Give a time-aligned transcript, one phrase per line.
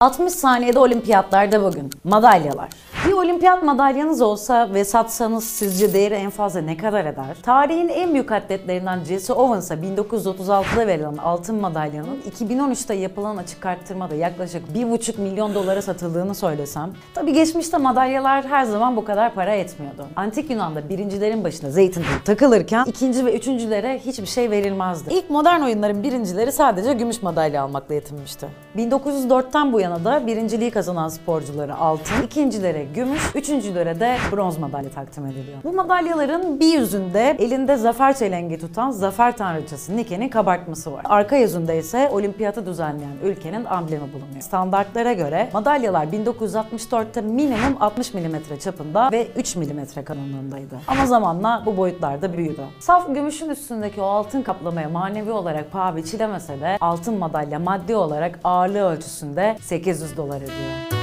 [0.00, 1.90] 60 saniyede olimpiyatlarda bugün.
[2.04, 2.68] Madalyalar.
[3.06, 7.36] Bir olimpiyat madalyanız olsa ve satsanız sizce değeri en fazla ne kadar eder?
[7.42, 14.62] Tarihin en büyük atletlerinden Jesse Owens'a 1936'da verilen altın madalyanın 2013'te yapılan açık arttırmada yaklaşık
[14.74, 16.90] 1,5 milyon dolara satıldığını söylesem.
[17.14, 20.06] Tabi geçmişte madalyalar her zaman bu kadar para etmiyordu.
[20.16, 25.14] Antik Yunan'da birincilerin başına zeytin takılırken ikinci ve üçüncülere hiçbir şey verilmezdi.
[25.14, 28.48] İlk modern oyunların birincileri sadece gümüş madalya almakla yetinmişti.
[28.76, 35.26] 1904'ten bu yana da birinciliği kazanan sporculara altın, ikincilere gümüş, üçüncülere de bronz madalya takdim
[35.26, 35.58] ediliyor.
[35.64, 41.02] Bu madalyaların bir yüzünde elinde zafer çelengi tutan zafer tanrıçası Nike'nin kabartması var.
[41.04, 44.40] Arka yüzünde ise olimpiyatı düzenleyen ülkenin amblemi bulunuyor.
[44.40, 50.74] Standartlara göre madalyalar 1964'te minimum 60 mm çapında ve 3 mm kalınlığındaydı.
[50.88, 52.62] Ama zamanla bu boyutlar da büyüdü.
[52.80, 58.38] Saf gümüşün üstündeki o altın kaplamaya manevi olarak paha biçilemese de altın madalya maddi olarak
[58.60, 60.99] ağırlığı ölçüsünde 800 dolar ediyor.